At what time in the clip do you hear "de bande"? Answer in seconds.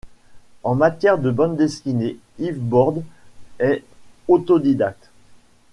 1.19-1.57